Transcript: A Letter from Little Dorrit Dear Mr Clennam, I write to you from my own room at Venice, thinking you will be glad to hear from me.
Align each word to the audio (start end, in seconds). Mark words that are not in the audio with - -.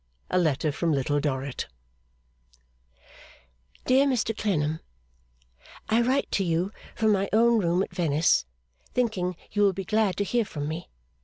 A 0.31 0.39
Letter 0.39 0.71
from 0.71 0.91
Little 0.91 1.19
Dorrit 1.19 1.67
Dear 3.85 4.07
Mr 4.07 4.35
Clennam, 4.35 4.79
I 5.89 6.01
write 6.01 6.31
to 6.31 6.43
you 6.43 6.71
from 6.95 7.11
my 7.11 7.29
own 7.31 7.59
room 7.59 7.83
at 7.83 7.93
Venice, 7.93 8.47
thinking 8.95 9.35
you 9.51 9.61
will 9.61 9.73
be 9.73 9.85
glad 9.85 10.17
to 10.17 10.23
hear 10.23 10.43
from 10.43 10.67
me. 10.67 10.89